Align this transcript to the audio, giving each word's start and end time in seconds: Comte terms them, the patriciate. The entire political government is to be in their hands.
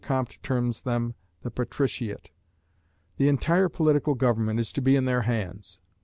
Comte 0.03 0.39
terms 0.41 0.81
them, 0.81 1.13
the 1.43 1.51
patriciate. 1.51 2.31
The 3.17 3.27
entire 3.27 3.69
political 3.69 4.15
government 4.15 4.59
is 4.59 4.73
to 4.73 4.81
be 4.81 4.95
in 4.95 5.05
their 5.05 5.21
hands. 5.21 5.77